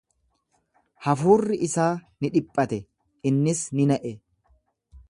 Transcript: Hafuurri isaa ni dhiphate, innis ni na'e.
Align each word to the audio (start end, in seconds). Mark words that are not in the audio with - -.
Hafuurri 1.07 1.59
isaa 1.67 1.91
ni 2.25 2.33
dhiphate, 2.37 2.81
innis 3.33 3.63
ni 3.79 3.89
na'e. 3.95 4.17